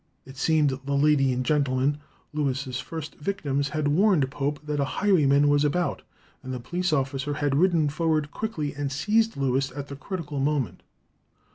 [0.25, 1.99] It seemed the lady and gentleman,
[2.33, 6.01] Lewis's first victims, had warned Pope that a highwayman was about,
[6.41, 10.81] and the police officer had ridden forward quickly and seized Lewis at the critical moment.